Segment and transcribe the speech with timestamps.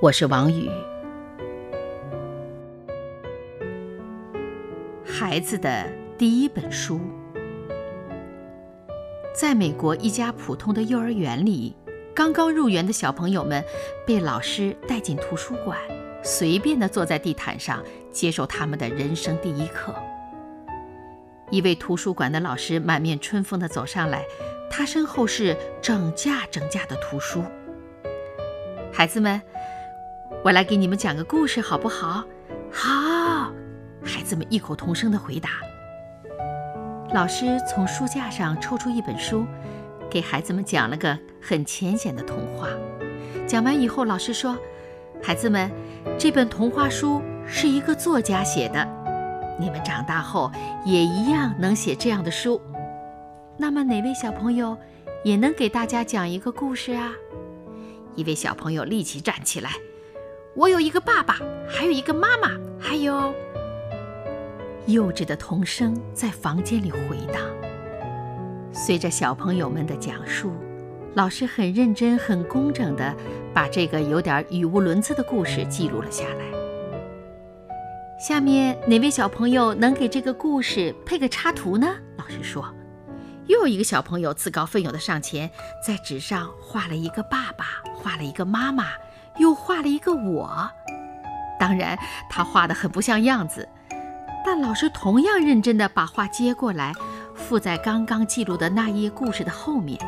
[0.00, 0.70] 我是王宇。
[5.04, 7.00] 孩子的第一本书，
[9.34, 11.74] 在美国一家普通的幼儿园里，
[12.14, 13.64] 刚刚入园的小朋友们
[14.06, 15.76] 被老师带进图书馆。
[16.22, 19.92] 随便的坐在地毯上，接受他们的人生第一课。
[21.50, 24.24] 一位图书馆的老师满面春风地走上来，
[24.70, 27.42] 他身后是整架整架的图书。
[28.92, 29.40] 孩子们，
[30.44, 32.24] 我来给你们讲个故事，好不好？
[32.70, 33.52] 好，
[34.02, 35.50] 孩子们异口同声地回答。
[37.12, 39.46] 老师从书架上抽出一本书，
[40.10, 42.68] 给孩子们讲了个很浅显的童话。
[43.46, 44.56] 讲完以后，老师说。
[45.20, 45.68] 孩子们，
[46.16, 48.86] 这本童话书是一个作家写的，
[49.58, 50.48] 你们长大后
[50.84, 52.60] 也一样能写这样的书。
[53.56, 54.78] 那么，哪位小朋友
[55.24, 57.12] 也能给大家讲一个故事啊？
[58.14, 59.72] 一位小朋友立即站起来
[60.58, 63.32] ：“我有一个爸爸，还有一个妈妈，还有……”
[64.88, 67.40] 幼稚的童声在房间里回荡。
[68.72, 70.52] 随着小朋友们的讲述。
[71.14, 73.14] 老师很认真、很工整地
[73.52, 76.44] 把这个有点语无伦次的故事记录了下来。
[78.20, 81.88] 下面哪位小朋友能给这个故事配个插图呢？
[82.16, 82.64] 老师说。
[83.46, 85.50] 又有一个小朋友自告奋勇地上前，
[85.84, 88.88] 在纸上画了一个爸爸，画了一个妈妈，
[89.38, 90.70] 又画了一个我。
[91.58, 91.98] 当然，
[92.30, 93.68] 他画得很不像样子，
[94.44, 96.92] 但老师同样认真地把画接过来，
[97.34, 99.98] 附在刚刚记录的那页故事的后面。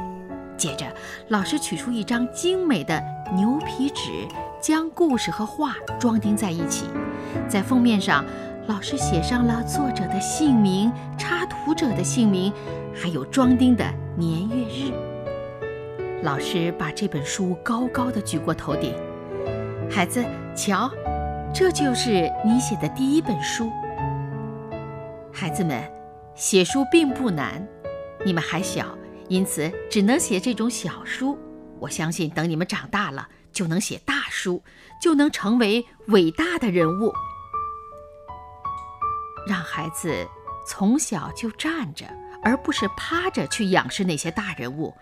[0.56, 0.86] 接着，
[1.28, 3.02] 老师取出一张精美的
[3.34, 4.28] 牛皮纸，
[4.60, 6.86] 将故事和画装订在一起。
[7.48, 8.24] 在封面上，
[8.66, 12.52] 老师写上了作者的姓名、插图者的姓名，
[12.94, 13.84] 还有装订的
[14.16, 14.92] 年月日。
[16.22, 18.94] 老师把这本书高高的举过头顶，
[19.90, 20.24] 孩子，
[20.54, 20.88] 瞧，
[21.52, 23.68] 这就是你写的第一本书。
[25.32, 25.82] 孩子们，
[26.36, 27.66] 写书并不难，
[28.24, 28.96] 你们还小。
[29.28, 31.36] 因此，只能写这种小书。
[31.80, 34.62] 我相信，等你们长大了，就能写大书，
[35.02, 37.12] 就能成为伟大的人物。
[39.48, 40.28] 让孩子
[40.66, 42.06] 从小就站着，
[42.44, 44.94] 而不是趴着去仰视那些大人物，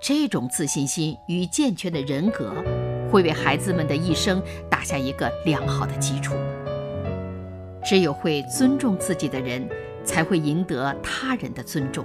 [0.00, 2.54] 这种自信心与健全的人格，
[3.10, 6.34] 会为孩子们的一生打下一个良好的基础。
[7.84, 9.68] 只有会尊重自己的人，
[10.04, 12.04] 才会赢得他人的尊重。